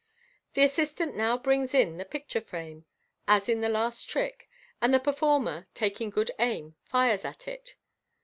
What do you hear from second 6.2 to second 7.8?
aim, fires at it.